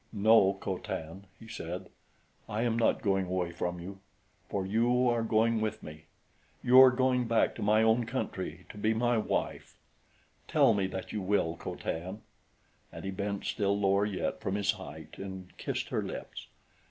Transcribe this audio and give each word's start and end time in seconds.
"No, 0.11 0.53
Co 0.55 0.79
Tan," 0.79 1.27
he 1.39 1.47
said, 1.47 1.91
"I 2.49 2.63
am 2.63 2.75
not 2.75 3.03
going 3.03 3.27
away 3.27 3.51
from 3.51 3.79
you 3.79 3.99
for 4.49 4.65
you 4.65 5.07
are 5.07 5.21
going 5.21 5.61
with 5.61 5.83
me. 5.83 6.05
You 6.63 6.81
are 6.81 6.89
going 6.89 7.27
back 7.27 7.53
to 7.53 7.61
my 7.61 7.83
own 7.83 8.07
country 8.07 8.65
to 8.69 8.79
be 8.79 8.95
my 8.95 9.19
wife. 9.19 9.77
Tell 10.47 10.73
me 10.73 10.87
that 10.87 11.11
you 11.11 11.21
will, 11.21 11.55
Co 11.55 11.75
Tan." 11.75 12.23
And 12.91 13.05
he 13.05 13.11
bent 13.11 13.45
still 13.45 13.79
lower 13.79 14.03
yet 14.05 14.41
from 14.41 14.55
his 14.55 14.71
height 14.71 15.19
and 15.19 15.55
kissed 15.59 15.89
her 15.89 16.01
lips. 16.01 16.47